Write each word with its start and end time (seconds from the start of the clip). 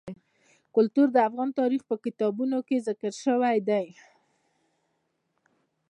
کلتور 0.75 1.07
د 1.11 1.17
افغان 1.27 1.49
تاریخ 1.59 1.81
په 1.89 1.95
کتابونو 2.05 2.57
کې 2.67 2.83
ذکر 2.87 3.13
شوی 3.23 3.57
دي. 3.69 3.85